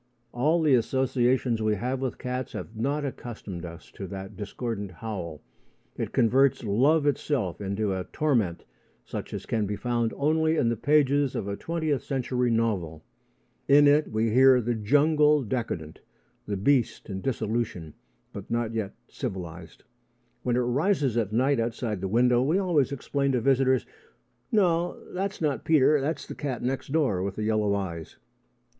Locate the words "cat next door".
26.33-27.21